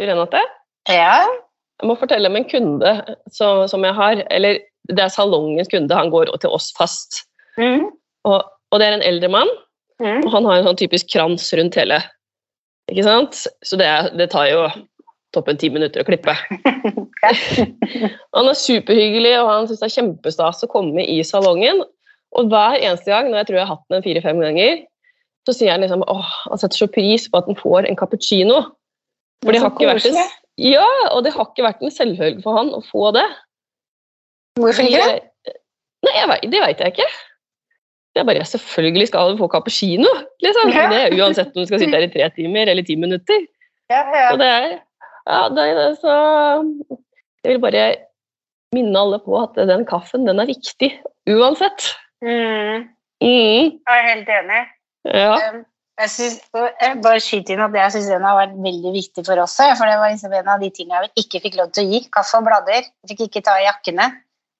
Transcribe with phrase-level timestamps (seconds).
[0.00, 0.40] Du, Renate?
[0.88, 1.26] Ja.
[1.80, 2.92] Jeg må fortelle om en kunde
[3.32, 4.22] som, som jeg har.
[4.32, 5.92] Eller det er salongens kunde.
[5.96, 7.26] Han går til oss fast.
[7.60, 7.90] Mm.
[8.28, 8.38] Og,
[8.72, 9.50] og det er en eldre mann,
[10.00, 10.22] Mm.
[10.24, 11.98] og han har en sånn typisk krans rundt hele.
[12.88, 13.42] Ikke sant?
[13.68, 14.62] Så det, det tar jo
[15.36, 16.32] toppen ti minutter å klippe.
[18.34, 21.82] Han er superhyggelig, og han syns det er kjempestas å komme i salongen.
[22.32, 24.80] Og hver eneste gang, når jeg tror jeg har hatt den fire-fem ganger,
[25.44, 28.62] så sier han liksom åh, han setter så pris på at han får en cappuccino.
[29.44, 30.18] For det har ikke vært en,
[30.60, 33.24] ja, og det har ikke vært en selvfølge for han å få det.
[34.60, 35.20] Hvorfor ikke?
[36.04, 37.08] Nei, jeg vet, det veit jeg ikke.
[38.10, 40.10] Det er bare Selvfølgelig skal du få cappuccino.
[40.42, 40.72] Liksom.
[40.74, 40.86] Ja.
[40.90, 43.44] Det er Uansett om du skal sitte her i tre timer eller ti minutter.
[43.92, 44.28] Ja, ja.
[44.30, 44.68] Så det er,
[45.30, 46.14] ja, det er det, så
[47.44, 47.84] Jeg vil bare
[48.74, 50.92] minne alle på at den kaffen den er viktig
[51.30, 51.90] uansett.
[52.22, 52.86] Mm.
[53.20, 54.60] Mm, Jeg er helt enig.
[55.08, 55.32] ja.
[55.50, 55.64] Um,
[56.00, 56.36] Jeg synes,
[56.80, 59.56] jeg bare skyter inn at jeg syns den har vært veldig viktig for oss.
[59.60, 62.00] For det var liksom en av de tingene vi ikke fikk lov til å gi.
[62.14, 62.86] Kaffe og blader.
[63.04, 64.06] Jeg fikk ikke ta i jakkene.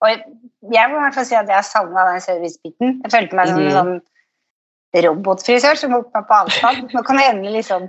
[0.05, 0.09] Og
[0.75, 2.99] jeg må i hvert fall si at jeg savna den servicebiten.
[3.05, 3.77] Jeg følte meg som en Mhm.
[3.79, 6.93] sånn robotfrisør som holdt meg på avstand.
[6.95, 7.89] Nå kan jeg endelig liksom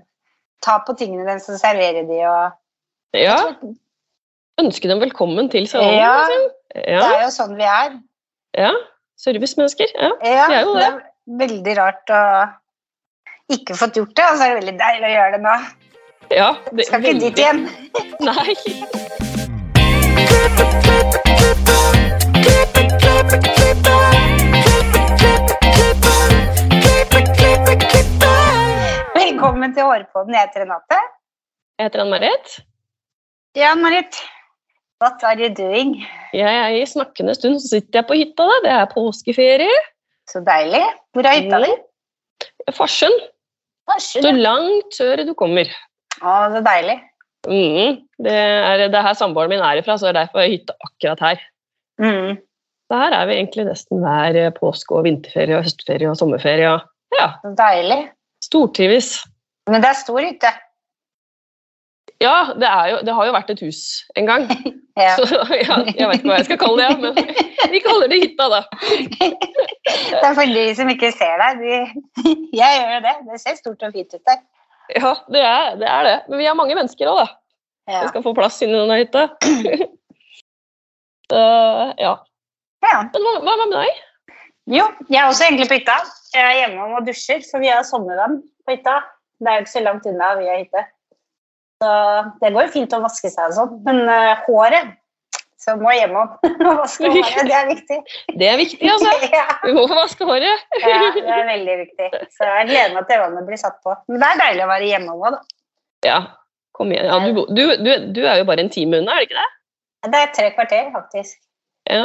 [0.62, 2.52] ta på tingene deres og servere de og
[3.18, 3.38] ja.
[4.62, 5.98] Ønske dem velkommen til salongen.
[6.00, 6.28] Ja.
[6.28, 6.50] liksom.
[6.76, 8.00] Det er jo sånn vi er.
[8.58, 8.72] ja.
[9.22, 9.92] Servicemennesker.
[9.96, 10.12] Ja.
[10.26, 11.02] Ja, vi er jo det er
[11.42, 12.22] veldig rart å
[13.58, 15.56] ikke fått gjort det, og så er det veldig deilig å gjøre det nå.
[16.32, 17.66] ja det, Skal ikke dit igjen.
[18.30, 19.62] Nei.
[29.16, 30.36] Velkommen til Hårpodden.
[30.36, 31.00] Jeg heter Renate.
[31.80, 32.54] Jeg heter Ann-Marit.
[33.58, 34.18] Ja, Marit.
[35.02, 35.96] What are you doing?
[36.34, 38.48] Jeg er i snakkende stund, så sitter jeg på hytta.
[38.52, 38.58] da.
[38.66, 39.80] Det er påskeferie.
[40.30, 40.84] Så deilig.
[41.14, 41.72] Hvor er hytta di?
[42.78, 43.18] Farsund.
[44.02, 45.72] Så langt sør du kommer.
[46.22, 47.00] Å, så deilig.
[47.50, 50.60] Mm, det, er, det er her samboeren min er ifra, så det er derfor jeg
[50.60, 51.44] hytte akkurat her.
[52.02, 52.38] Mm.
[52.92, 56.74] Så her er vi egentlig nesten hver eh, påske og vinterferie og høstferie og sommerferie.
[56.76, 58.02] Og ja, deilig.
[58.44, 59.14] stortrives.
[59.70, 60.52] Men det er stor hytte.
[62.22, 63.82] Ja, det, er jo, det har jo vært et hus
[64.20, 64.48] en gang.
[65.00, 65.14] Ja.
[65.16, 65.24] Så
[65.56, 68.58] ja, jeg vet ikke hva jeg skal kalle det, men vi kaller det hytta, da.
[70.12, 71.62] Det er for de som ikke ser deg.
[71.62, 71.78] De...
[72.60, 73.14] Jeg gjør jo det.
[73.30, 74.42] Det ser stort og fint ut der.
[74.98, 75.88] Ja, det er det.
[75.88, 76.14] Er det.
[76.28, 77.26] Men vi er mange mennesker òg, da.
[77.88, 78.04] Ja.
[78.04, 79.24] Vi skal få plass inni denne hytta.
[81.32, 81.42] Så,
[82.04, 82.14] ja.
[82.84, 82.96] ja.
[83.16, 84.06] Men hva, hva med deg?
[84.76, 85.98] Jo, jeg er også egentlig på hytta.
[86.36, 89.00] Jeg er hjemme og dusjer, for vi har sommervann på hytta.
[89.40, 90.84] Det er jo ikke så langt unna vi har hytte.
[91.82, 91.92] Så
[92.42, 94.98] det går jo fint å vaske seg og sånn, men uh, håret
[95.62, 96.30] så må jeg hjemom
[96.70, 97.40] og vaske håret.
[97.46, 97.98] Det er viktig.
[98.34, 99.14] Det er viktig, altså.
[99.38, 100.68] ja, Vi må få vaske håret.
[100.82, 102.10] ja, det er veldig viktig.
[102.38, 103.96] Så jeg gleder meg til vannet blir satt på.
[104.10, 105.42] Men det er deilig å være hjemme òg, da.
[106.06, 106.18] Ja,
[106.78, 107.10] kom igjen.
[107.12, 109.50] Ja, du, du, du, du er jo bare en time unna, er det ikke det?
[110.10, 111.38] Det er tre kvarter, faktisk.
[111.90, 112.04] Ja.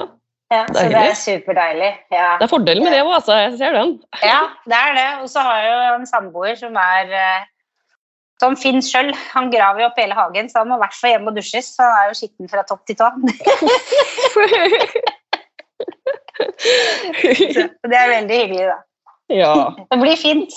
[0.52, 1.88] Ja, så det er superdeilig.
[2.12, 2.36] Ja.
[2.38, 3.34] Det er fordelen med det òg, altså.
[3.40, 3.96] Jeg ser den.
[4.22, 5.08] ja, det er det.
[5.24, 7.48] Og så har jeg jo en samboer som er eh,
[8.42, 9.12] som Finn sjøl.
[9.32, 11.70] Han graver jo opp hele hagen, så han må i hvert fall hjem og dusjes.
[11.76, 13.08] Så han er jo skitten fra topp til tå.
[16.36, 18.78] Så det er veldig hyggelig, da.
[19.32, 19.52] ja,
[19.90, 20.52] Det blir fint.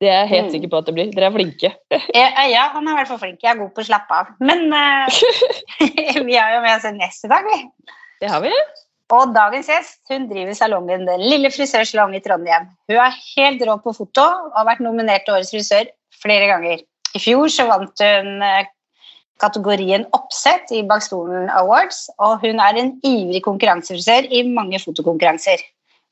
[0.00, 0.52] det er jeg helt Mm.
[0.52, 1.12] sikker på at det blir.
[1.14, 1.70] Dere er flinke.
[2.14, 3.38] Ja, han er i hvert fall flink.
[3.42, 4.26] Jeg er god på å slappe av.
[4.40, 5.08] Men uh,
[6.28, 7.58] vi har jo med oss en gjest i dag, vi.
[8.20, 8.52] Det har vi.
[9.12, 12.70] Og dagens gjest hun driver salongen Den lille frisørsalong i Trondheim.
[12.88, 15.90] Hun er helt rå på foto og har vært nominert til Årets frisør
[16.22, 16.80] flere ganger.
[17.14, 18.64] I fjor så vant hun eh,
[19.42, 25.60] kategorien Oppsett i Bakstolen Awards, og hun er en ivrig konkurransefrisør i mange fotokonkurranser.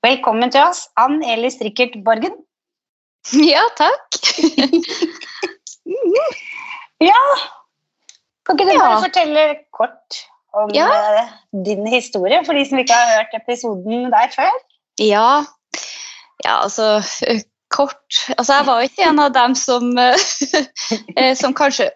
[0.02, 2.36] Velkommen til oss, Ann Eli Strikkert Borgen.
[3.52, 4.18] Ja, takk.
[7.02, 7.18] Ja,
[8.46, 8.98] kan ikke du bare Ja.
[9.02, 9.42] fortelle
[9.74, 10.18] kort
[10.52, 10.88] om Ja.
[10.92, 11.28] eh,
[11.64, 14.52] din historie, for de som ikke har hørt episoden der før?
[15.00, 15.44] Ja,
[16.44, 17.00] ja altså
[17.72, 19.88] kort Altså, jeg var ikke en av dem som,
[21.16, 21.88] eh, som kanskje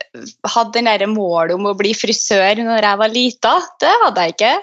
[0.48, 3.54] hadde den der målet om å bli frisør når jeg var lita.
[3.82, 4.54] Det hadde jeg ikke.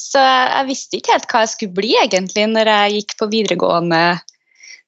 [0.00, 4.04] Så jeg visste ikke helt hva jeg skulle bli egentlig når jeg gikk på videregående.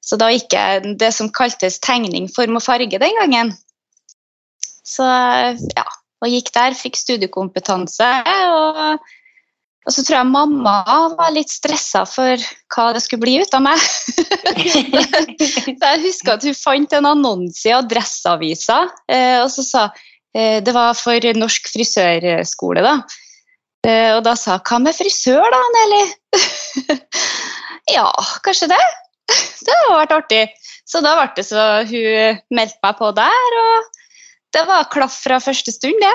[0.03, 3.53] Så da gikk jeg det som kaltes tegning, form og farge den gangen.
[4.83, 5.85] Så ja,
[6.23, 8.13] og gikk der, fikk studiekompetanse.
[8.47, 9.03] og
[9.83, 10.75] og så tror jeg mamma
[11.17, 12.39] var litt stressa for
[12.71, 13.81] hva det skulle bli ut av meg.
[15.79, 18.79] så jeg husker at hun fant en annonse i Adresseavisa,
[19.11, 19.83] eh, og så sa
[20.35, 22.95] eh, Det var for norsk frisørskole, da.
[23.83, 26.03] Eh, og da sa Hva med frisør, da, Nelly?
[27.97, 28.07] ja,
[28.45, 28.83] kanskje det.
[29.63, 30.43] Det hadde vært artig.
[30.87, 33.92] Så da ble det så hun meldte meg på der, og
[34.53, 36.13] det var klaff fra første stund, det.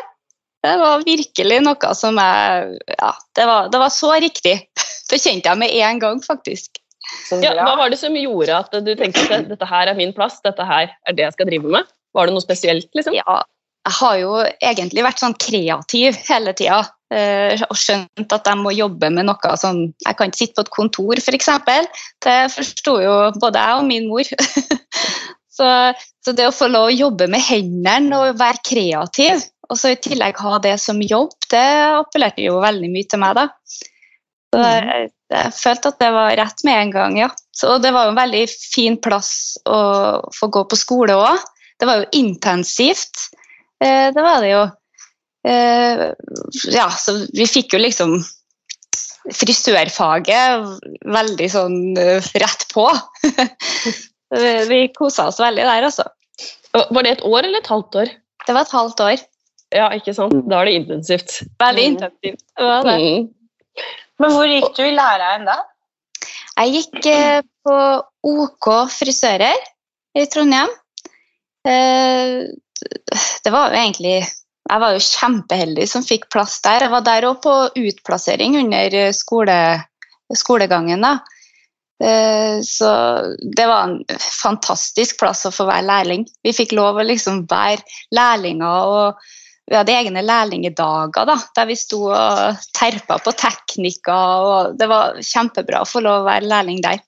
[0.66, 4.58] Det var virkelig noe som jeg Ja, det var, det var så riktig.
[5.08, 6.82] Det kjente jeg med en gang, faktisk.
[7.40, 10.42] Ja, hva var det som gjorde at du tenkte at dette her er min plass,
[10.44, 11.88] dette her er det jeg skal drive med?
[12.12, 13.16] Var det noe spesielt, liksom?
[13.16, 13.38] Ja,
[13.88, 16.82] jeg har jo egentlig vært sånn kreativ hele tida.
[17.08, 20.66] eh, og skjønt at jeg må jobbe med noe sånn Jeg kan ikke sitte på
[20.66, 21.48] et kontor, f.eks.
[22.20, 24.28] Det forsto jo både jeg og min mor.
[25.58, 25.68] så,
[26.24, 30.00] så det å få lov å jobbe med hendene og være kreativ, og så i
[30.00, 31.68] tillegg ha det som jobb, det
[31.98, 33.48] appellerte jo veldig mye til meg, da.
[34.48, 37.28] Så jeg, jeg følte at det var rett med en gang, ja.
[37.52, 39.32] Så det var jo en veldig fin plass
[39.68, 39.80] å
[40.34, 41.42] få gå på skole òg.
[41.78, 43.28] Det var jo intensivt.
[43.82, 44.64] Eh, det var det jo.
[45.48, 46.04] Eh,
[46.72, 48.16] ja, så vi fikk jo liksom
[49.34, 52.86] frisørfaget veldig sånn uh, rett på.
[54.34, 56.04] vi vi kosa oss veldig der, altså.
[56.76, 58.12] Var det et år eller et halvt år?
[58.46, 59.24] Det var et halvt år.
[59.74, 60.36] Ja, ikke sant?
[60.48, 61.34] Da er det intensivt.
[61.60, 62.44] Veldig intensivt.
[62.56, 62.96] Det var det.
[63.02, 63.88] Mm.
[64.18, 65.58] Men hvor gikk du i læreren da?
[66.58, 67.76] Jeg gikk eh, på
[68.26, 69.60] OK frisører
[70.18, 70.72] i Trondheim.
[71.68, 72.48] Eh,
[73.44, 74.18] det var jo egentlig
[74.68, 76.82] Jeg var jo kjempeheldig som fikk plass der.
[76.84, 79.54] Jeg var der òg på utplassering under skole,
[80.36, 81.00] skolegangen.
[81.00, 81.14] da.
[82.04, 82.90] Eh, Så
[83.56, 84.04] det var en
[84.42, 86.26] fantastisk plass å få være lærling.
[86.42, 87.82] Vi fikk lov å liksom være
[88.14, 89.28] lærlinger, og
[89.68, 94.46] vi hadde egne lærlingedager da, der vi sto og terpa på teknikker.
[94.48, 97.02] og Det var kjempebra å få lov å være lærling der.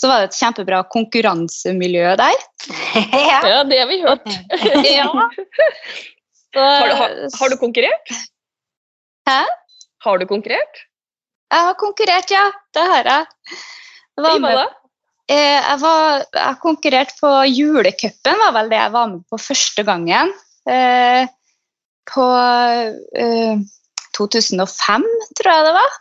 [0.00, 2.38] Så var det et kjempebra konkurransemiljø der.
[3.30, 3.40] ja.
[3.44, 4.28] Ja, det har vi hørt.
[4.96, 5.10] Ja.
[6.50, 8.08] Så, Har du, har, har du konkurrert?
[9.28, 9.42] Hæ?
[10.02, 10.80] Har du konkurrert?
[11.52, 12.48] Jeg har konkurrert, ja.
[12.74, 13.60] Det har jeg.
[14.20, 14.76] Jeg, var med,
[15.32, 19.84] eh, jeg, var, jeg konkurrerte på julecupen, var vel det jeg var med på første
[19.88, 20.32] gangen.
[20.68, 21.26] Eh,
[22.10, 22.26] på
[23.16, 23.60] eh,
[24.18, 25.04] 2005,
[25.38, 26.00] tror jeg det var.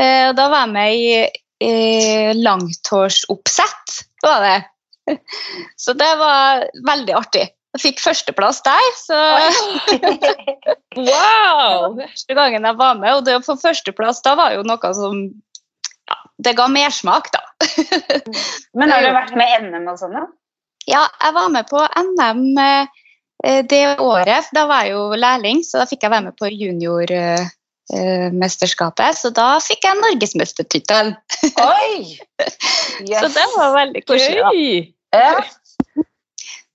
[0.00, 1.14] Eh, og da var jeg med i
[1.70, 4.58] eh, langtårsoppsett, var det.
[5.82, 7.48] Så det var veldig artig.
[7.70, 9.16] Jeg fikk førsteplass der, så
[10.98, 12.00] Wow!
[12.02, 15.20] første gangen jeg var med, og det å få førsteplass da var jo noe som
[16.40, 17.42] Det ga mersmak, da.
[18.78, 20.22] Men har du vært med NM og sånn, da?
[20.88, 22.86] Ja, jeg var med på NM eh,
[23.68, 24.44] det året.
[24.56, 29.10] Da var jeg jo lærling, så da fikk jeg være med på juniormesterskapet.
[29.20, 31.12] Så da fikk jeg norgesmestertittelen.
[31.66, 31.96] Oi!
[33.00, 34.92] Så det var veldig koselig.
[35.14, 35.40] Ja.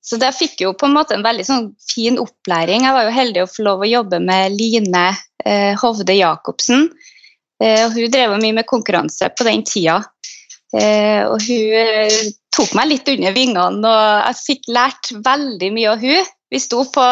[0.06, 2.86] Så da fikk jo på en måte en veldig sånn fin opplæring.
[2.86, 5.06] Jeg var jo heldig å få lov å jobbe med Line
[5.46, 6.92] eh, Hovde Jacobsen.
[7.64, 10.02] Eh, og hun drev mye med konkurranse på den tida.
[10.76, 15.94] Eh, og hun eh, tok meg litt under vingene, og jeg fikk lært veldig mye
[15.94, 16.32] av hun.
[16.52, 17.06] Vi sto på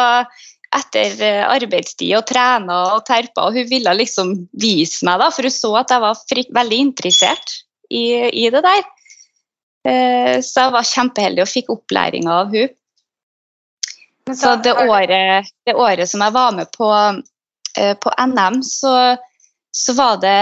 [0.74, 5.54] etter arbeidstid og trena og terpa, og hun ville liksom vise meg, da, for hun
[5.54, 7.52] så at jeg var veldig interessert
[7.90, 8.04] i,
[8.42, 8.82] i det der.
[10.42, 12.72] Så jeg var kjempeheldig og fikk opplæringa av hun.
[14.32, 16.88] Så det året, det året som jeg var med på,
[17.76, 18.94] på NM, så,
[19.74, 20.38] så var det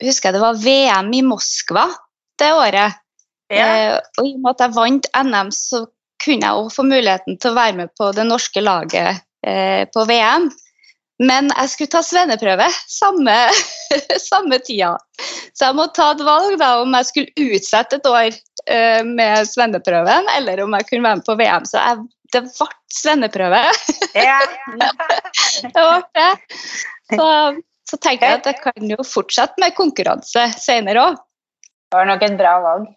[0.00, 1.82] Husker jeg det var VM i Moskva
[2.40, 2.94] det året.
[3.52, 3.66] Ja.
[3.66, 5.82] Eh, og i og med at jeg vant NM, så
[6.24, 10.06] kunne jeg også få muligheten til å være med på det norske laget eh, på
[10.08, 10.48] VM.
[11.20, 13.36] Men jeg skulle ta svenneprøve samme,
[14.30, 14.94] samme tida.
[15.52, 19.50] Så jeg måtte ta et valg da, om jeg skulle utsette et år eh, med
[19.50, 21.68] svenneprøven, eller om jeg kunne være med på VM.
[21.68, 22.70] Så jeg, det ble
[23.02, 23.64] svenneprøve.
[24.16, 24.38] Ja.
[25.74, 26.30] det ble det.
[27.10, 27.28] Så,
[27.90, 31.20] så tenkte jeg at jeg kan jo fortsette med konkurranse senere òg.
[31.90, 32.88] Det var nok et bra valg.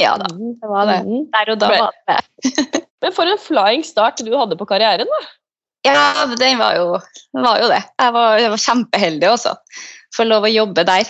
[0.00, 0.98] Ja da, det var det.
[1.06, 1.24] Mhm.
[1.32, 2.82] Der og da var det det.
[3.02, 5.22] Men for en flying start du hadde på karrieren, da.
[5.82, 7.00] Ja, den var jo,
[7.34, 7.80] var jo det.
[7.98, 9.56] Jeg var, jeg var kjempeheldig også.
[10.14, 11.08] Få lov å jobbe der.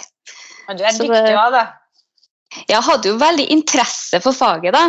[0.71, 1.67] Og du er Så dyktig òg, da.
[2.71, 4.87] Jeg hadde jo veldig interesse for faget, da.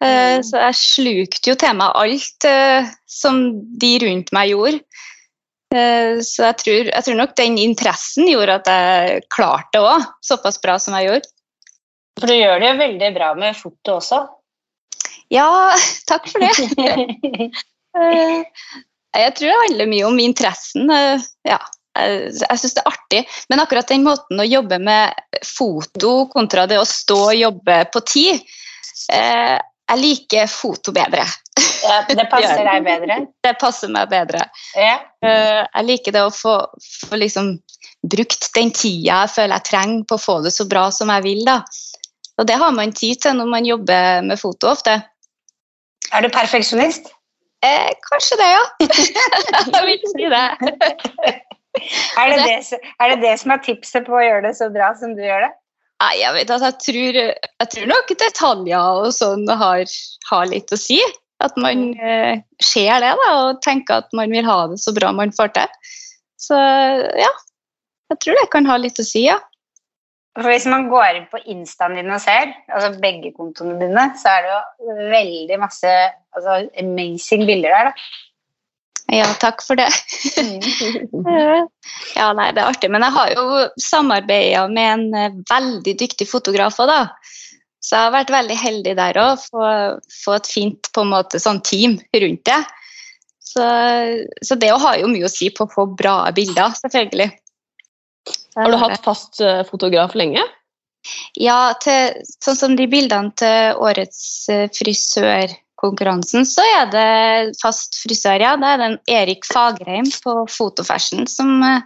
[0.00, 0.44] Eh, Mm.
[0.46, 3.40] Så jeg slukte jo til meg alt eh, som
[3.82, 4.78] de rundt meg gjorde.
[5.74, 10.06] Eh, Så jeg tror, jeg tror nok den interessen gjorde at jeg klarte det òg,
[10.24, 11.30] såpass bra som jeg gjorde.
[12.18, 14.22] For du gjør det jo veldig bra med foto også.
[15.30, 15.48] Ja,
[16.08, 17.50] takk for det.
[17.98, 18.44] Eh,
[19.16, 20.90] Jeg tror det handler mye om interessen.
[20.92, 21.56] eh, Ja,
[21.98, 23.22] jeg syns det er artig.
[23.50, 25.16] Men akkurat den måten å jobbe med
[25.48, 28.44] foto kontra det å stå og jobbe på tid
[29.88, 31.24] Jeg liker foto bedre.
[31.78, 33.16] Ja, det passer deg bedre.
[33.46, 34.42] Det passer meg bedre.
[34.76, 34.98] Ja.
[35.24, 36.56] Eh, Jeg liker det å få,
[37.08, 37.54] få liksom
[38.02, 41.24] brukt den tida jeg føler jeg trenger på å få det så bra som jeg
[41.24, 41.44] vil.
[41.46, 41.62] da.
[42.38, 44.98] Og det har man tid til når man jobber med foto ofte.
[46.12, 47.10] Er du perfeksjonist?
[47.64, 48.64] Eh, kanskje det, ja.
[49.74, 50.46] jeg vil si det.
[52.18, 54.88] Er det det, er det det som er tipset på å gjøre det så bra
[54.98, 55.50] som du gjør det?
[55.98, 59.82] Nei, jeg vet at jeg tror, jeg tror nok detaljer og sånn har,
[60.30, 61.00] har litt å si.
[61.42, 65.12] At man eh, ser det da, og tenker at man vil ha det så bra
[65.14, 65.92] man får til.
[66.38, 67.30] Så ja,
[68.10, 69.38] jeg tror det kan ha litt å si, ja.
[70.38, 74.36] For Hvis man går inn på instaen din og ser, altså begge kontoene dine, så
[74.36, 75.94] er det jo veldig masse
[76.36, 77.90] altså, amazing bilder der.
[77.90, 78.08] da.
[79.08, 79.88] Ja, takk for det.
[80.36, 81.64] Eh,
[82.18, 82.90] Ja, nei, det er artig.
[82.92, 87.00] Men jeg har jo samarbeida med en eh, veldig dyktig fotograf òg, da.
[87.80, 89.44] Så jeg har vært veldig heldig der òg.
[89.48, 89.68] Få,
[90.12, 92.58] få et fint på en måte, sånn team rundt det.
[93.48, 93.64] Så,
[94.44, 97.30] så det har jo mye å si på å få bra bilder, selvfølgelig.
[98.58, 100.42] Har du hatt fast eh, fotograf lenge?
[101.38, 104.20] Ja, til, sånn som de bildene til årets
[104.52, 104.66] eh,
[105.78, 108.56] frisørkonkurransen, så er det fast frisør, ja.
[108.56, 111.82] Det er den Erik Fagerheim på Fotofashion som, eh,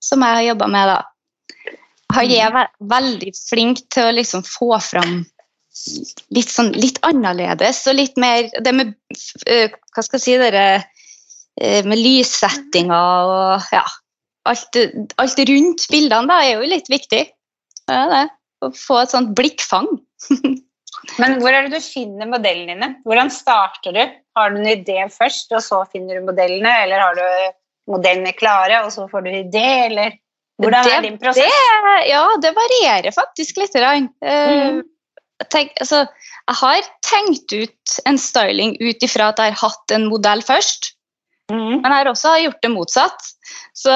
[0.00, 1.02] som jeg har jobba med, da.
[2.14, 5.24] Han er ve veldig flink til å liksom få fram
[6.30, 8.94] litt sånn litt annerledes og litt mer Det med
[9.46, 10.84] eh, Hva skal jeg si dere,
[11.60, 13.84] eh, Med lyssettinga og ja.
[14.46, 14.78] Alt,
[15.18, 17.26] alt rundt bildene da er jo litt viktig.
[17.90, 18.24] Er det.
[18.62, 19.88] Å få et sånt blikkfang.
[21.20, 22.88] Men hvor er det du finner modellene dine?
[23.06, 24.02] Hvordan starter du?
[24.36, 26.72] Har du en idé først, og så finner du modellene?
[26.84, 27.24] Eller har du
[27.94, 30.16] modellene klare, og så får du idé, eller
[30.62, 31.44] hvordan er din prosess?
[31.44, 33.76] Det, ja, det varierer faktisk litt.
[33.76, 34.82] Eh,
[35.36, 36.04] jeg tenk, altså,
[36.48, 40.94] jeg har tenkt ut en styling ut ifra at jeg har hatt en modell først.
[41.52, 41.82] Mm.
[41.82, 43.28] Men jeg har også gjort det motsatt.
[43.76, 43.92] Så,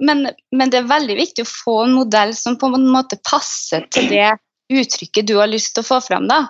[0.00, 3.84] men, men det er veldig viktig å få en modell som på en måte passer
[3.92, 4.30] til det
[4.72, 6.26] uttrykket du har lyst til å få fram.
[6.30, 6.46] Da.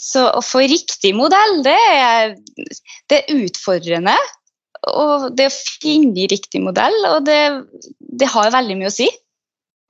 [0.00, 2.34] Så å få riktig modell, det er,
[3.10, 4.16] det er utfordrende.
[4.92, 7.40] Og det å finne riktig modell, og det,
[7.98, 9.08] det har veldig mye å si.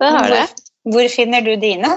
[0.00, 0.44] Det har det.
[0.84, 1.96] Hvor, hvor finner du dine?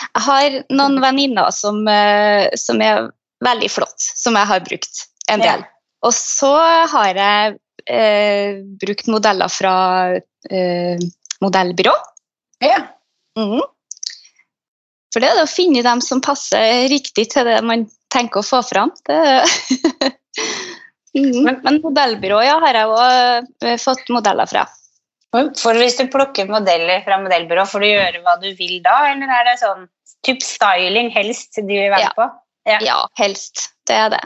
[0.00, 3.10] Jeg har noen venninner som, eh, som er
[3.44, 5.02] veldig flott, som jeg har brukt
[5.32, 5.64] en del.
[5.64, 5.70] Ja.
[6.08, 6.52] Og så
[6.92, 9.74] har jeg eh, brukt modeller fra
[10.16, 11.04] eh,
[11.44, 11.92] modellbyrå.
[12.64, 12.80] Ja.
[13.38, 13.60] Mhm.
[15.12, 18.46] For det er det å finne dem som passer riktig til det man tenker å
[18.46, 18.92] få fram.
[19.06, 19.20] Det...
[21.10, 21.42] Mhm.
[21.42, 24.62] Men- Men modellbyrå ja, har jeg òg fått modeller fra.
[25.58, 29.26] For hvis du plukker modeller fra modellbyrå, får du gjøre hva du vil da, eller
[29.40, 29.88] er det sånn
[30.26, 32.12] typ styling helst de vil være Ja.
[32.14, 32.28] på?
[32.70, 32.78] Ja.
[32.86, 33.72] Ja, helst.
[33.86, 34.22] Det er det.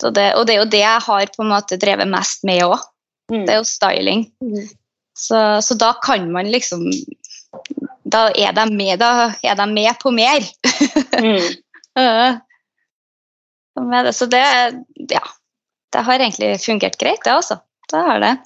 [0.00, 0.34] Så det.
[0.40, 2.78] Og det er jo det jeg har på en måte drevet mest med òg.
[3.30, 3.44] Mm.
[3.44, 4.24] Det er jo styling.
[5.12, 6.86] Så, så da kan man liksom
[8.10, 10.46] Da er de med, er de med på mer.
[11.20, 12.40] Mm.
[14.14, 14.44] Så det
[15.10, 15.22] Ja.
[15.90, 17.56] Det har egentlig fungert greit, det, altså.
[17.90, 18.36] Det har det.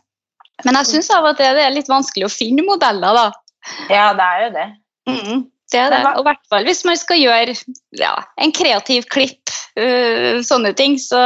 [0.64, 3.26] Men jeg syns av og til det er litt vanskelig å finne modeller, da.
[3.92, 4.66] Ja, det er jo det.
[5.10, 5.42] Mm,
[5.72, 6.00] det er det.
[6.14, 7.56] Og i hvert fall hvis man skal gjøre
[8.00, 10.96] ja, en kreativ klipp, uh, sånne ting.
[11.00, 11.20] Så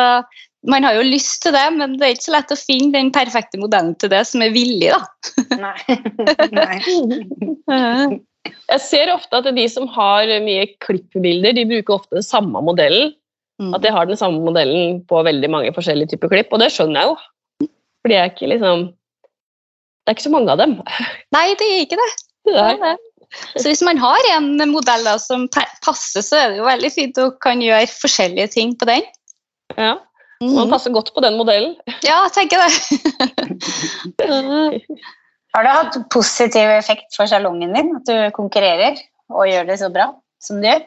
[0.69, 3.13] man har jo lyst til det, men det er ikke så lett å finne den
[3.15, 5.01] perfekte modellen til det som er villig, da.
[5.63, 5.79] Nei.
[6.59, 8.19] Nei.
[8.47, 13.15] Jeg ser ofte at de som har mye klippbilder, de bruker ofte den samme modellen.
[13.59, 13.73] Mm.
[13.75, 17.01] At de har den samme modellen på veldig mange forskjellige typer klipp, og det skjønner
[17.01, 17.69] jeg jo.
[17.99, 20.77] For det er ikke liksom Det er ikke så mange av dem.
[21.37, 22.11] Nei, det er ikke det.
[22.49, 22.77] Det er.
[22.77, 22.97] er det.
[23.61, 27.19] Så hvis man har en modell da, som passer, så er det jo veldig fint
[27.21, 29.05] å kan gjøre forskjellige ting på den.
[29.77, 29.97] Ja.
[30.41, 30.71] Man Mm.
[30.71, 31.73] passer godt på den modellen.
[32.07, 32.71] Ja, jeg tenker det.
[35.59, 38.95] Har det hatt positiv effekt for salongen din at du konkurrerer
[39.35, 40.05] og gjør det så bra
[40.39, 40.85] som du gjør?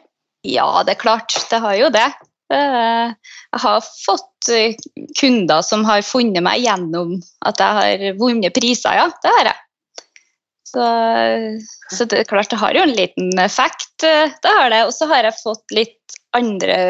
[0.48, 1.34] Ja, det er klart.
[1.50, 2.06] Det har jo det.
[2.52, 3.12] Eh,
[3.52, 4.78] Jeg har fått eh,
[5.20, 9.04] kunder som har funnet meg gjennom at jeg har vunnet priser, ja.
[9.22, 9.60] Det har jeg.
[10.72, 10.88] Så,
[11.92, 13.92] så det er klart, det har jo en liten effekt.
[14.08, 14.82] eh, Det har det.
[14.88, 16.80] Og så har jeg fått litt andre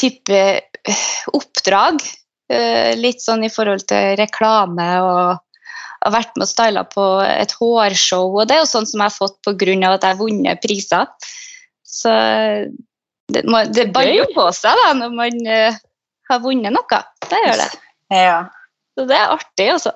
[0.00, 0.42] type
[0.88, 1.06] eh,
[1.36, 2.00] oppdrag.
[2.48, 5.43] eh, Litt sånn i forhold til reklame og
[6.04, 8.34] har vært med og styla på et hårshow.
[8.34, 9.76] Og det er jo sånn som jeg har fått pga.
[9.90, 11.30] at jeg har vunnet priser.
[11.84, 12.12] Så
[13.32, 15.80] det, må, det baller jo på seg da, når man uh,
[16.30, 17.00] har vunnet noe.
[17.24, 17.70] Det gjør det.
[18.12, 18.38] Ja.
[18.94, 19.94] Så det er artig, altså.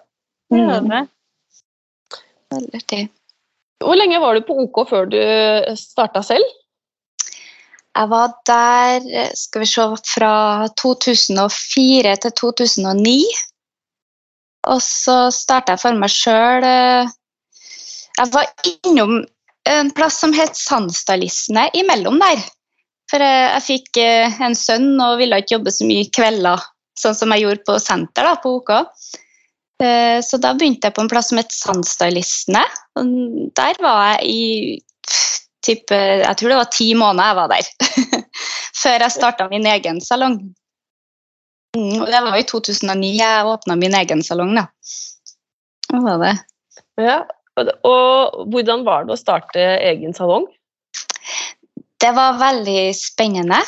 [0.55, 1.09] Mm.
[2.55, 3.03] Veldig artig.
[3.85, 5.21] Hvor lenge var du på OK før du
[5.79, 6.47] starta selv?
[7.99, 10.33] Jeg var der eh, skal vi se, fra
[10.79, 13.17] 2004 til 2009.
[14.69, 16.67] Og så starta jeg for meg sjøl.
[18.19, 19.23] Jeg var innom
[19.69, 22.43] en plass som het Sandstylistene imellom der.
[23.09, 26.65] For jeg, fikk eh, en sønn og ville ikke jobbe så mye kvelder,
[26.99, 28.75] sånn som jeg gjorde på senter da, på OK.
[29.81, 32.65] Eh, Så da begynte jeg på en plass som het Sandstylistene.
[33.01, 33.15] Og
[33.57, 34.83] Der var jeg i
[35.65, 38.25] typ, eh, Jeg tror det var ti måneder jeg var der.
[38.83, 40.41] Før jeg starta min egen salong.
[41.77, 44.69] Mm, og det var i 2009 jeg åpna min egen salong, da.
[45.89, 46.37] Det var det.
[47.01, 47.19] Ja.
[47.59, 50.47] Og, og hvordan var det å starte egen salong?
[51.99, 53.59] Det var veldig spennende.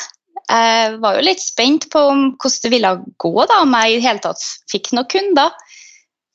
[0.51, 2.91] Jeg var jo litt spent på om hvordan det ville
[3.21, 5.51] gå, da, om jeg i det hele tatt fikk noen kunder.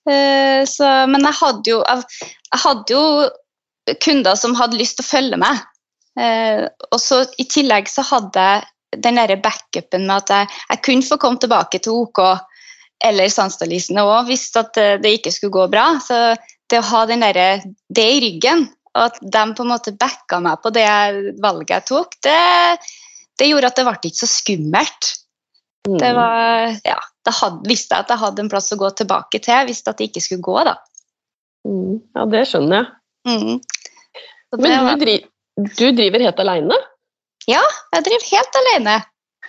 [0.08, 5.06] Eh, Så, men jeg hadde, jo, jeg, jeg hadde jo kunder som hadde lyst til
[5.06, 5.64] å følge meg.
[6.20, 8.64] Eh, Og så i tillegg så hadde jeg
[8.94, 12.20] den der backupen med at jeg, jeg kunne få komme tilbake til OK
[13.04, 15.88] eller Sandstadlisene òg hvis at eh, det ikke skulle gå bra.
[16.00, 16.34] Så
[16.70, 17.62] det å ha den der,
[17.92, 18.66] det i ryggen,
[18.96, 20.86] og at de på en måte backa meg på det
[21.42, 22.38] valget jeg tok, det,
[23.38, 25.12] det gjorde at det ble ikke så skummelt.
[25.86, 29.38] Det var, ja, da hadde, visste jeg at jeg hadde en plass å gå tilbake
[29.44, 30.56] til hvis det ikke skulle gå.
[30.66, 30.74] da.
[31.68, 32.00] Mm.
[32.16, 32.88] Ja, det skjønner jeg.
[33.26, 33.60] Mm.
[34.56, 35.16] Det Men var- du, dri
[35.76, 36.76] du driver helt aleine?
[37.50, 37.62] Ja,
[37.94, 38.96] jeg driver helt alene.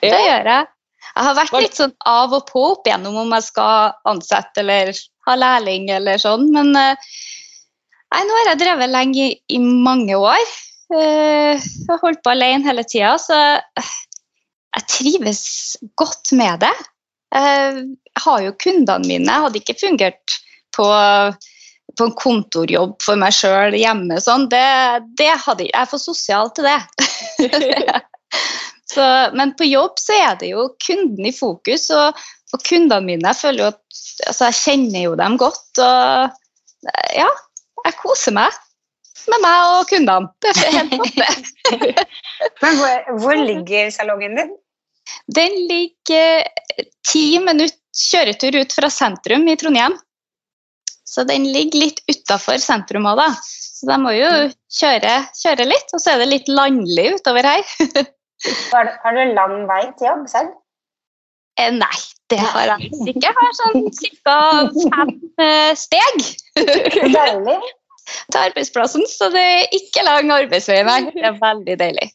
[0.01, 0.67] Det gjør jeg.
[1.07, 4.91] Jeg har vært litt sånn av og på opp igjennom om jeg skal ansette eller
[5.25, 7.07] ha lærling eller sånn, men eh,
[8.13, 10.43] nei, nå har jeg drevet lenge i, i mange år.
[10.93, 13.39] Eh, Jeg har holdt på alene hele tida, så
[14.77, 15.41] jeg trives
[15.97, 16.75] godt med det.
[17.33, 19.25] Jeg har jo kundene mine.
[19.27, 20.37] Jeg hadde ikke fungert
[20.77, 20.85] på,
[21.97, 24.19] på en kontorjobb for meg sjøl hjemme.
[24.23, 24.47] Sånn.
[24.51, 24.63] Det,
[25.19, 25.73] det hadde jeg.
[25.73, 26.77] Jeg er for sosial til det.
[28.93, 32.21] så, men på jobb så er det jo kunden i fokus, og,
[32.53, 33.83] og kundene mine jeg føler jo at
[34.27, 35.81] altså Jeg kjenner jo dem godt.
[35.83, 37.27] Og ja,
[37.85, 38.63] jeg koser meg
[39.27, 40.29] med meg og kundene.
[40.41, 42.05] Det er helt topp.
[42.63, 44.53] Men hvor, hvor ligger salongen din?
[45.35, 46.47] Den ligger
[47.07, 49.95] ti minutter kjøretur ut fra sentrum i Trondheim.
[51.07, 53.29] Så den ligger litt utafor sentrum òg, da.
[53.77, 54.27] Så de må jo
[54.79, 55.93] kjøre, kjøre litt.
[55.95, 57.63] Og så er det litt landlig utover her.
[58.69, 60.51] Har du, har du lang vei til jobb selv?
[61.57, 61.95] Eh, Nei,
[62.29, 63.13] det har jeg ikke.
[63.23, 63.87] Jeg har sånn
[64.27, 64.35] ca.
[64.93, 66.19] fem eh, steg
[67.15, 67.55] Deilig.
[68.29, 70.83] til arbeidsplassen, så det er ikke lang arbeidsvei.
[70.85, 72.11] Nei, det er veldig deilig.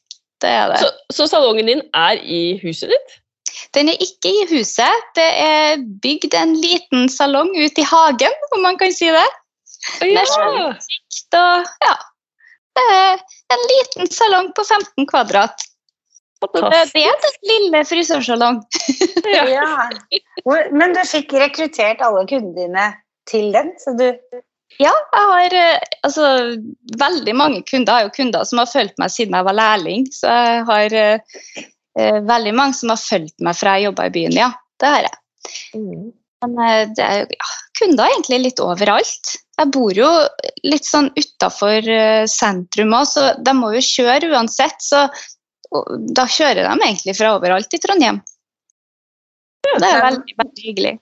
[0.46, 0.78] Det er det.
[0.85, 3.18] Så, så salongen din er i huset ditt?
[3.77, 5.11] Den er ikke i huset.
[5.17, 9.29] Det er bygd en liten salong ute i hagen, om man kan si det.
[10.07, 10.23] Ja.
[10.23, 11.69] og...
[11.83, 11.95] ja,
[12.79, 15.69] det er en liten salong på 15 kvadrat.
[16.43, 16.62] Det,
[16.99, 18.62] er den lille frisørsalong.
[19.31, 19.45] Ja.
[19.57, 19.67] ja.
[20.75, 22.88] men du fikk rekruttert alle kundene dine
[23.31, 24.09] til den, så du
[24.81, 26.27] Ja, jeg har eh, altså
[26.99, 27.93] veldig mange kunder.
[27.93, 30.07] Jeg har jo kunder som har fulgt meg siden jeg var lærling.
[30.11, 31.67] Så jeg har eh,
[31.98, 34.50] veldig mange som har fulgt meg fra jeg jobba i byen, ja.
[34.81, 35.18] Det har jeg.
[35.76, 36.11] Mm.
[36.42, 39.37] Men eh, det er jo ja, kunder egentlig litt overalt.
[39.61, 40.09] Jeg bor jo
[40.66, 41.87] litt sånn utafor
[42.31, 44.81] sentrum òg, så de må jo kjøre uansett.
[44.83, 45.05] Så
[46.16, 48.20] da kjører de egentlig fra overalt i Trondheim.
[49.62, 50.96] Det er veldig, veldig hyggelig.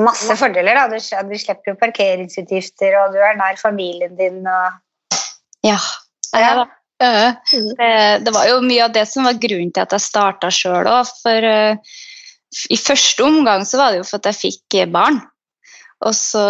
[0.00, 0.74] Masse fordeler.
[0.74, 0.86] da.
[0.90, 4.40] Du, du slipper jo parkeringsutgifter, og du er nær familien din.
[4.46, 4.80] og...
[5.66, 5.78] Ja.
[6.34, 6.40] Ja.
[6.40, 6.64] ja.
[7.50, 7.92] Det,
[8.24, 11.12] det var jo mye av det som var grunnen til at jeg starta sjøl òg.
[11.22, 11.94] For eh,
[12.70, 15.20] i første omgang så var det jo for at jeg fikk barn.
[16.04, 16.44] Og så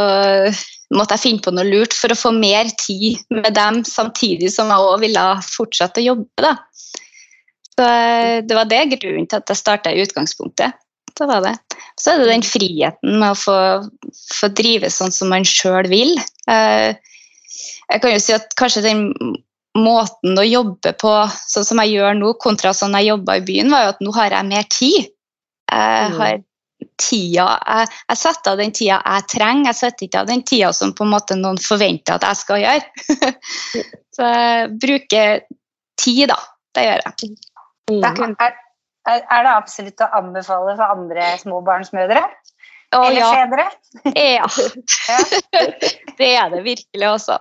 [0.94, 4.70] måtte jeg finne på noe lurt for å få mer tid med dem, samtidig som
[4.72, 6.44] jeg òg ville fortsette å jobbe.
[6.44, 6.54] da.
[7.74, 10.80] Så eh, det var det grunnen til at jeg starta i utgangspunktet.
[11.14, 11.54] Det var det.
[12.00, 13.56] Så er det den friheten med å få,
[14.34, 16.16] få drive sånn som man sjøl vil.
[16.50, 16.94] Eh,
[17.84, 19.02] Jeg kan jo si at kanskje den
[19.74, 21.12] måten å jobbe på
[21.50, 24.12] sånn som jeg gjør nå, kontra sånn jeg jobba i byen, var jo at nå
[24.14, 25.06] har jeg mer tid.
[25.70, 26.18] Jeg Mm.
[26.20, 26.42] har
[27.00, 30.72] tida Jeg, jeg setter av den tida jeg trenger, jeg setter ikke av den tida
[30.76, 32.84] som på en måte noen forventer at jeg skal gjøre.
[34.14, 35.40] Så jeg bruker
[35.98, 36.38] tid, da.
[36.74, 37.30] Det gjør jeg.
[37.90, 38.04] Mm.
[38.04, 38.54] Er,
[39.08, 42.22] er, er det absolutt å anbefale for andre småbarnsmødre?
[42.94, 43.32] Å, Eller ja.
[43.34, 43.66] fedre?
[44.14, 44.46] Ja,
[45.08, 45.58] Ja.
[46.20, 47.40] det er det virkelig også.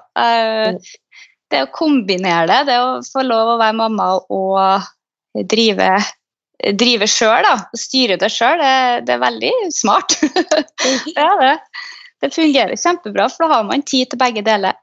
[1.53, 4.87] Det å kombinere det, det å få lov å være mamma og
[5.49, 5.89] drive,
[6.79, 7.45] drive sjøl,
[7.77, 10.15] styre det sjøl, det, det er veldig smart.
[11.13, 11.53] Det er det.
[12.23, 14.77] Det fungerer kjempebra, for da har man tid til begge deler.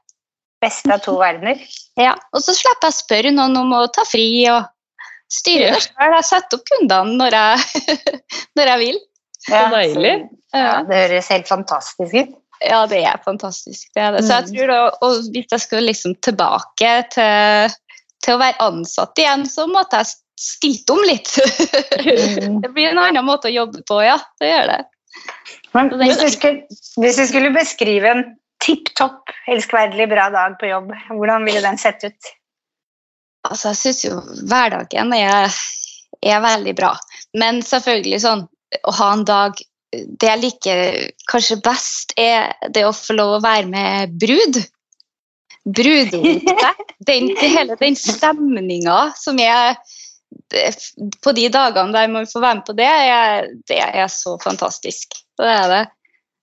[0.61, 1.57] Beste av to verdener.
[1.97, 4.67] Ja, og så slipper jeg å spørre noen om å ta fri og
[5.33, 6.13] styre det sjøl.
[6.19, 7.97] Jeg setter opp kundene når jeg,
[8.59, 8.99] når jeg vil.
[9.49, 10.13] Ja, deilig.
[10.21, 12.31] så- Ja, det høres helt fantastisk ut.
[12.61, 13.87] Ja, det er fantastisk.
[13.95, 14.25] Det er det.
[14.27, 14.55] Så jeg Mm.
[14.57, 17.73] tror da, og Hvis jeg skulle liksom tilbake til,
[18.23, 21.31] til å være ansatt igjen, så måtte jeg stilt om litt.
[22.61, 24.19] det blir en annen måte å jobbe på, ja.
[24.39, 24.79] Det gjør det.
[25.73, 28.23] Men hvis du skulle, hvis du skulle beskrive en
[28.61, 32.31] tipp topp, elskverdig bra dag på jobb, hvordan ville den sett ut?
[33.49, 34.19] Altså, jeg syns jo
[34.49, 35.49] hverdagen er,
[36.21, 36.93] er veldig bra.
[37.33, 38.43] Men selvfølgelig sånn
[38.85, 39.57] å ha en dag
[39.91, 40.83] Det jeg liker
[41.27, 44.61] kanskje best, er det å få lov å være med brud.
[45.67, 46.69] Brudgomte.
[47.09, 49.73] Den, hele den stemninga som er
[51.23, 55.15] på de dagene der man får være med på det, er, det er så fantastisk.
[55.39, 55.81] Det er det.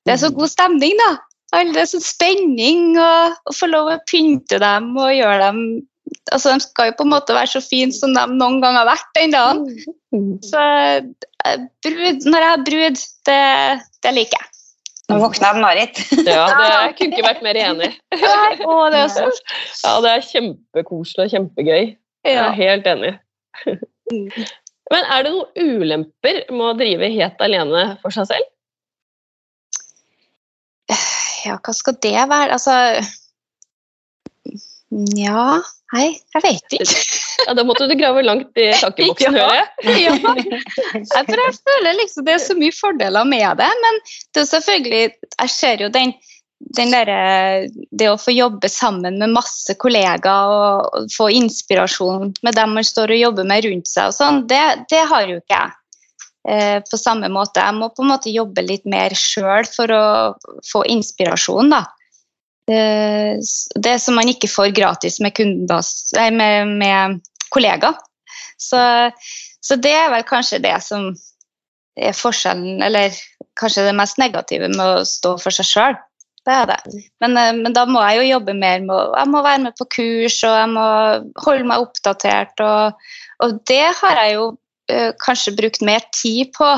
[0.03, 1.13] Det er så god stemning, da.
[1.53, 5.63] Det er sånn spenning å få lov å pynte dem og gjøre dem
[6.33, 8.89] altså, De skal jo på en måte være så fine som de noen gang har
[8.89, 9.65] vært den dagen.
[10.45, 13.43] Så eh, brud, når jeg har brud, det,
[14.07, 14.55] det liker jeg.
[15.09, 16.03] Nå våkna Marit.
[16.21, 17.89] ja, det, jeg kunne ikke vært mer enig.
[18.69, 21.95] Å, det er så Ja, det er kjempekoselig og kjempegøy.
[22.29, 23.15] Jeg er helt enig.
[24.93, 28.53] Men er det noen ulemper med å drive helt alene for seg selv?
[31.47, 32.57] Ja, hva skal det være?
[32.57, 32.75] Altså
[35.17, 35.61] Ja,
[35.95, 36.99] nei, jeg vet ikke.
[37.47, 39.45] Ja, Da måtte du grave langt i tankeboksen, Ja.
[39.47, 39.69] hører jeg.
[40.09, 40.15] ja.
[40.99, 44.01] Jeg tror jeg føler liksom det er så mye fordeler med det, men
[44.35, 46.13] det er selvfølgelig Jeg ser jo den,
[46.77, 47.13] den der,
[47.95, 52.85] Det å få jobbe sammen med masse kollegaer og, og få inspirasjon med dem man
[52.85, 55.77] står og jobber med rundt seg og sånn, det, det har jo ikke jeg.
[56.49, 57.61] Eh, på samme måte.
[57.61, 60.05] Jeg må på en måte jobbe litt mer sjøl for å
[60.65, 61.83] få inspirasjon, da.
[62.69, 63.39] Eh,
[63.81, 67.21] det som man ikke får gratis med, kundas, nei, med, med
[67.55, 67.97] kollegaer.
[68.59, 68.81] Så,
[69.65, 71.13] så det er vel kanskje det som
[71.99, 73.15] er forskjellen, eller
[73.59, 75.99] kanskje det mest negative med å stå for seg sjøl.
[76.49, 76.79] Det det.
[77.21, 79.89] Men, eh, men da må jeg jo jobbe mer med Jeg må være med på
[79.97, 80.87] kurs, og jeg må
[81.45, 82.63] holde meg oppdatert.
[82.65, 83.11] Og,
[83.45, 84.47] og det har jeg jo
[84.93, 86.71] eh, kanskje brukt mer tid på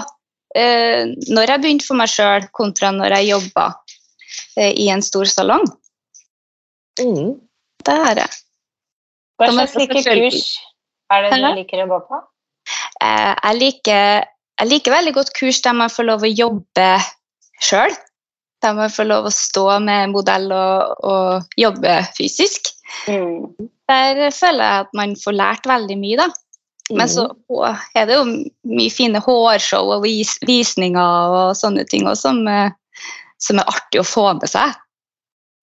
[0.59, 3.69] eh, når jeg begynte for meg sjøl, kontra når jeg jobba
[4.57, 5.67] eh, i en stor salong.
[6.99, 7.39] Mm.
[7.87, 8.29] Det er det.
[9.41, 10.43] Hva slags like kurs
[11.11, 12.21] er det du liker å gå på?
[13.01, 14.29] Eh, jeg, liker,
[14.61, 16.91] jeg liker veldig godt kurs der man får lov å jobbe
[17.63, 17.97] sjøl.
[18.61, 22.69] Der man får lov å stå med modell og, og jobbe fysisk.
[23.09, 23.49] Mm.
[23.89, 26.29] Der føler jeg at man får lært veldig mye, da.
[26.91, 27.63] Men så å,
[27.95, 32.73] er det jo mye fine hårshow og vis, visninger og sånne ting også, som, eh,
[33.41, 34.75] som er artig å få med seg.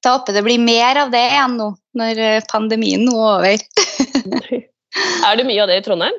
[0.07, 1.65] Jeg håper det blir mer av det igjen nå,
[1.99, 3.65] når eh, pandemien nå er over.
[5.27, 6.15] Er det mye av det i Trondheim?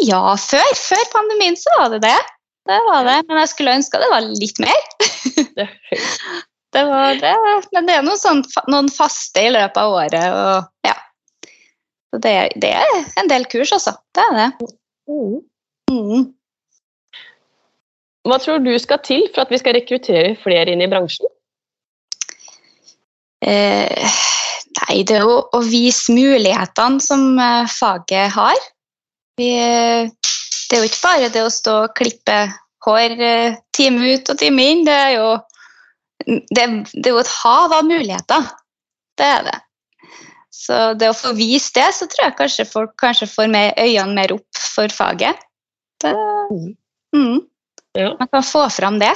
[0.00, 2.16] Ja, før, før pandemien så var det det.
[2.68, 4.80] Det var det, Men jeg skulle ønske det var litt mer.
[6.68, 7.30] Det var det,
[7.72, 10.26] men det er noen, sånt, noen faste i løpet av året.
[10.36, 10.92] Og, ja.
[12.12, 13.94] Så det, det er en del kurs, altså.
[14.12, 14.68] Det er det.
[15.08, 16.26] Mm.
[18.28, 21.32] Hva tror du skal til for at vi skal rekruttere flere inn i bransjen?
[23.44, 24.16] Eh,
[24.80, 28.58] nei, det er jo å vise mulighetene som eh, faget har.
[29.38, 32.40] Vi, det er jo ikke bare det å stå og klippe
[32.86, 34.84] hår eh, time ut og time inn.
[34.88, 35.30] Det er jo,
[36.26, 38.50] det, det er jo et hav av muligheter.
[39.18, 39.58] Det er det.
[40.58, 44.34] Så det å få vist det, så tror jeg kanskje folk kanskje får øynene mer
[44.34, 45.38] opp for faget.
[46.02, 46.12] Det,
[47.14, 47.38] mm,
[47.98, 49.14] Ja, man kan få fram det.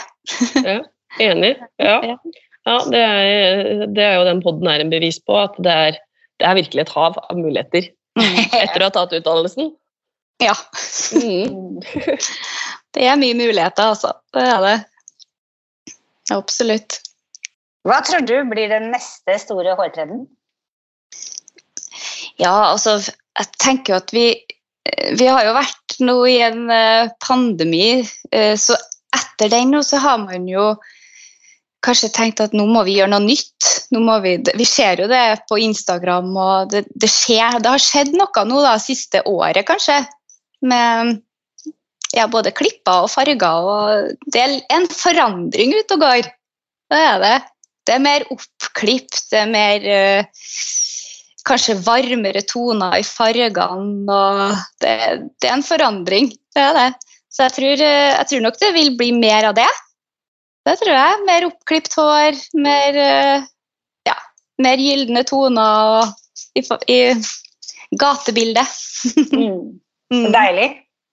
[1.20, 1.56] enig.
[1.78, 1.98] Ja,
[2.68, 2.76] Ja.
[2.86, 6.00] det, er, det er jo den podden er en bevis på, at det er,
[6.38, 7.88] det er virkelig et hav av muligheter
[8.62, 9.72] etter å ha tatt utdannelsen.
[10.42, 10.54] Ja.
[11.16, 11.80] Mm.
[12.92, 14.10] Det er mye muligheter, altså.
[14.36, 14.74] Det er det.
[16.34, 16.98] Absolutt.
[17.88, 20.26] Hva tror du blir den neste store hårtrenden?
[22.36, 22.98] Ja, altså,
[23.38, 24.26] jeg tenker jo at vi
[25.14, 28.02] Vi har jo vært nå i en eh, pandemi,
[28.34, 28.74] eh, så
[29.14, 30.72] etter den nå så har man jo
[31.82, 33.68] kanskje tenkt at nå må vi gjøre noe nytt.
[33.92, 38.46] Vi, vi ser jo det på Instagram, og det, det, skjer, det har skjedd noe
[38.48, 40.00] nå da, siste året, kanskje.
[40.62, 41.18] Med
[42.12, 43.66] ja, både klipper og farger.
[43.66, 46.30] Og det er en forandring ute og går.
[46.92, 47.38] Det er det.
[47.82, 50.44] Det er mer oppklipp, det er mer eh,
[51.42, 54.06] Kanskje varmere toner i fargene.
[54.06, 54.92] og det,
[55.42, 56.28] det er en forandring.
[56.54, 56.90] Det er det.
[57.32, 59.66] Så jeg tror, eh, jeg tror nok det vil bli mer av det.
[60.66, 61.22] Det tror jeg.
[61.26, 63.46] Mer oppklipt hår, mer, eh,
[64.08, 64.14] ja,
[64.62, 67.00] mer gylne toner og i, i
[67.98, 68.78] gatebildet.
[69.32, 69.80] Mm.
[70.12, 70.26] Mm.
[70.30, 70.66] Deilig.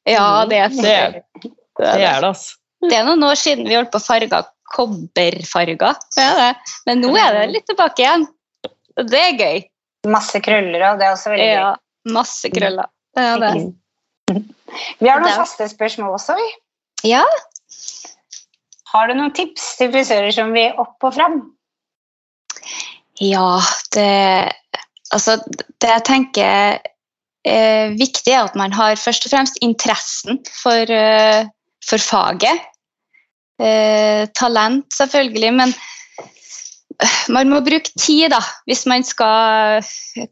[0.05, 2.07] Ja, det, Det er det, det er det.
[2.09, 2.57] er det altså.
[2.83, 4.41] Det er noen år siden vi holdt på å farge
[4.75, 5.95] kobberfarger.
[6.15, 6.57] Det er.
[6.85, 8.27] Men nå er det litt tilbake igjen.
[8.99, 9.61] Og det er gøy.
[10.11, 11.55] Masse krøller og det er også veldig gøy.
[11.55, 11.71] Ja,
[12.19, 12.91] masse krøller.
[13.15, 14.43] Det er det.
[14.99, 16.35] Vi har noen faste spørsmål også.
[16.37, 16.49] vi.
[17.09, 17.23] Ja,
[18.93, 21.41] Har du noen tips til frisører som vil opp og fram?
[23.19, 23.59] ja
[23.95, 24.09] det
[25.09, 25.39] Altså,
[25.81, 26.77] det jeg tenker
[27.49, 31.47] er viktig, er at man har først og fremst interessen for, eh,
[31.81, 32.61] for faget.
[33.57, 35.73] Eh, talent, selvfølgelig, men
[37.35, 38.39] man må bruke tid, da.
[38.69, 39.81] Hvis man skal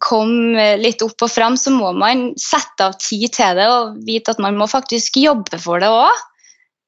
[0.03, 4.35] komme litt opp og fram, så må man sette av tid til det og vite
[4.35, 6.25] at man må faktisk jobbe for det òg.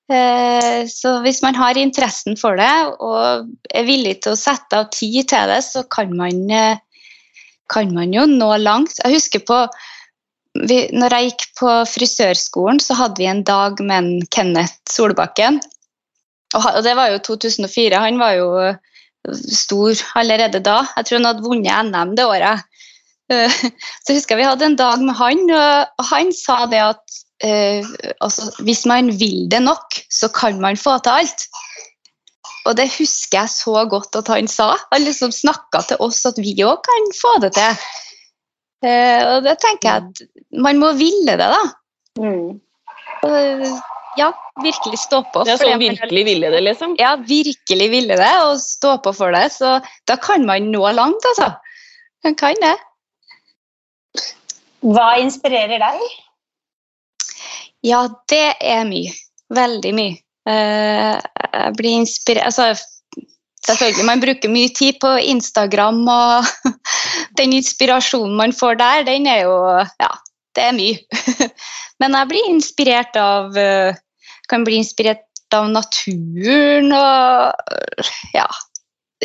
[0.10, 5.28] Så hvis man har interessen for det og er villig til å sette av tid
[5.30, 6.80] til det, så kan man, eh,
[7.70, 8.98] kan man jo nå langt.
[9.04, 9.60] Jeg husker på
[10.58, 15.60] vi, når jeg gikk på frisørskolen, så hadde vi en dag med en Kenneth Solbakken.
[16.58, 18.02] Og, og det var jo 2004.
[18.02, 18.50] Han var jo
[19.54, 20.82] stor allerede da.
[20.98, 22.66] Jeg tror han hadde vunnet NM det året.
[23.30, 23.62] Eh,
[24.04, 27.86] Så husker jeg vi hadde en dag med han, og han sa det at eh,
[28.20, 31.46] altså, hvis man vil det nok, så kan man få til alt.
[32.68, 34.74] Og det husker jeg så godt at han sa.
[34.94, 37.86] Han liksom snakka til oss at vi òg kan få det til.
[38.86, 41.64] Eh, og det tenker jeg at man må ville det, da.
[42.20, 42.60] Mm.
[43.28, 43.64] Og,
[44.20, 44.30] ja,
[44.64, 45.44] virkelig stå på.
[45.48, 46.96] Det er sånn virkelig ville det, liksom.
[47.00, 49.48] ja, virkelig ville det, og stå på for det.
[49.56, 51.52] Så da kan man nå langt, altså.
[52.24, 52.76] Man kan det.
[54.84, 56.04] Hva inspirerer deg?
[57.86, 59.14] Ja, det er mye.
[59.56, 60.18] Veldig mye.
[60.50, 62.74] Eh, jeg blir inspirert altså,
[63.68, 66.48] Selvfølgelig, man bruker mye tid på Instagram, og
[67.40, 69.56] den inspirasjonen man får der, den er jo
[70.00, 70.14] Ja,
[70.56, 71.50] det er mye.
[72.02, 74.00] Men jeg blir inspirert av eh,
[74.50, 77.76] Kan bli inspirert av naturen og
[78.36, 78.46] ja,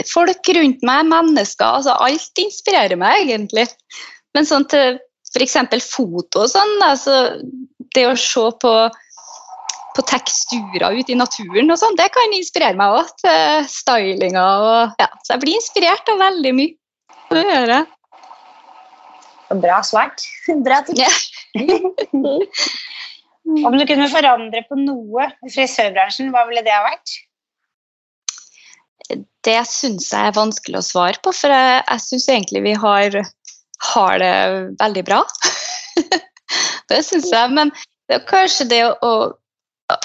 [0.08, 1.78] folk rundt meg, mennesker.
[1.78, 3.66] altså Alt inspirerer meg, egentlig.
[4.34, 4.98] Men sånn til
[5.34, 5.58] f.eks.
[5.84, 7.16] foto og sånn, altså
[7.94, 8.72] det å se på,
[9.94, 14.46] på teksturer ute i naturen og sånn, det kan inspirere meg òg til stylinga.
[14.68, 16.76] Og, ja, så jeg blir inspirert av veldig mye.
[17.30, 17.90] Det gjør jeg.
[19.64, 20.24] Bra svart.
[20.66, 21.30] Bra tips.
[21.54, 21.78] Yeah.
[23.68, 27.12] Om du kunne forandre på noe i frisørbransjen, hva ville det ha vært?
[29.44, 33.18] Det syns jeg er vanskelig å svare på, for jeg, jeg syns egentlig vi har,
[33.90, 34.36] har det
[34.80, 35.20] veldig bra.
[36.90, 37.54] det syns jeg.
[37.56, 37.72] Men
[38.08, 39.14] det er kanskje det å,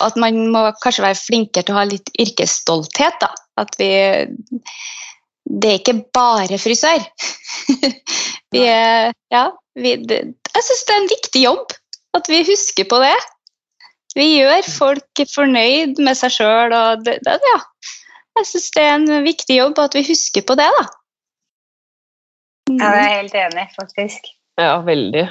[0.03, 3.19] At man må kanskje være flinkere til å ha litt yrkesstolthet.
[3.21, 3.31] da.
[3.59, 3.91] At vi
[5.49, 7.03] Det er ikke bare frisør.
[8.53, 9.49] vi er Ja.
[9.79, 10.23] Vi, det,
[10.53, 11.75] jeg syns det er en viktig jobb.
[12.17, 13.15] At vi husker på det.
[14.17, 17.59] Vi gjør folk fornøyd med seg sjøl, og det, det, ja.
[18.39, 20.87] Jeg syns det er en viktig jobb at vi husker på det, da.
[22.69, 24.27] Ja, det er jeg helt enig faktisk.
[24.59, 25.25] Ja, veldig.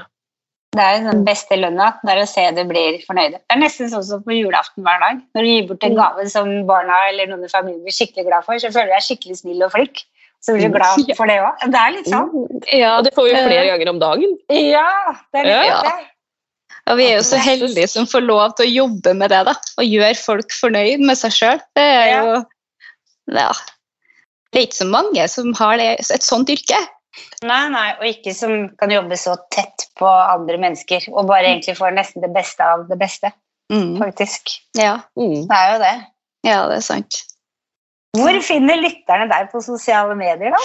[0.78, 3.40] Det er jo den beste lønna, det er å se det blir fornøyde.
[3.40, 5.22] Det er nesten sånn som på julaften hver dag.
[5.34, 8.46] Når du gir bort en gave som barna eller noen i familien blir skikkelig glad
[8.46, 10.04] for, så føler du deg skikkelig snill og flink.
[10.38, 11.64] Så blir du glad for det òg.
[11.66, 12.28] Det er litt sånn.
[12.70, 14.36] Ja, det får vi flere ganger om dagen.
[14.54, 14.92] Ja,
[15.34, 15.80] det er litt Ja.
[15.88, 15.96] det.
[16.92, 19.56] og vi er jo så heldige som får lov til å jobbe med det, da.
[19.82, 21.64] Og gjøre folk fornøyd med seg sjøl.
[21.74, 22.38] Det er jo
[23.34, 23.50] ja.
[24.52, 26.78] Det er ikke så mange som har det, et sånt yrke.
[27.42, 31.76] Nei, nei, og ikke som kan jobbe så tett på andre mennesker, og bare egentlig
[31.78, 33.32] får nesten det beste av det beste,
[33.72, 33.98] Mm.
[34.00, 34.54] faktisk.
[34.78, 34.94] Ja.
[35.18, 35.42] Mm.
[35.48, 35.96] Det er jo det.
[36.48, 37.18] ja, det er sant.
[38.16, 40.62] Hvor finner lytterne deg på sosiale medier, da?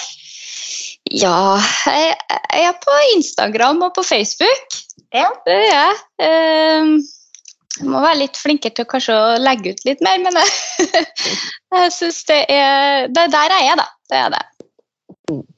[1.12, 1.60] Ja,
[1.92, 2.14] jeg,
[2.54, 4.78] jeg er på Instagram og på Facebook.
[5.14, 5.28] Ja.
[5.46, 5.98] Det er jeg.
[6.24, 6.94] Ehm,
[7.80, 11.06] Jeg må være litt flinkere til kanskje å legge ut litt mer, men jeg,
[11.74, 13.88] jeg syns det er Det er der jeg er, da.
[14.10, 14.44] Det er det.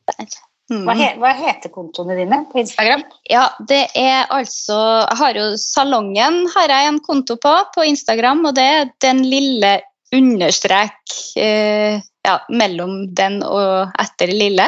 [0.09, 0.37] Der.
[0.71, 0.85] Mm.
[0.87, 3.03] Hva, he, hva heter kontoene dine på Instagram?
[3.29, 8.47] Ja, det er altså Jeg har jo Salongen har jeg en konto på på Instagram,
[8.49, 9.75] og det er den lille
[10.15, 14.67] understrek eh, ja, mellom den og etter lille.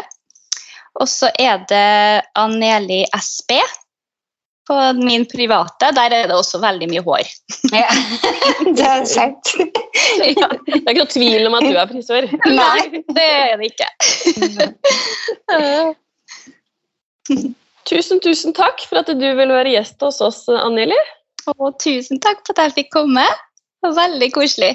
[0.97, 1.89] Og så er det
[2.37, 3.57] Aneli SB
[4.67, 5.91] på min private.
[5.95, 7.25] Der er det også veldig mye hår.
[7.77, 7.89] Ja.
[8.63, 9.53] det er sant.
[10.41, 10.49] ja.
[10.67, 12.27] Det er ikke noe tvil om at du er frisør.
[12.47, 13.89] Nei, det er det ikke.
[17.87, 20.97] Tusen, tusen takk for at du ville være gjest hos oss, Anneli.
[21.55, 23.23] Og tusen takk for at jeg fikk komme.
[23.79, 24.73] Det var veldig koselig.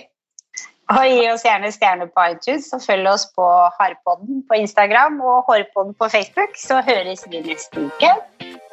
[0.93, 3.47] Og gi oss gjerne stjerner på iTunes, og følg oss på
[3.79, 8.11] Harpodden på Instagram og Hårpodden på Facebook, så høres vi neste uke.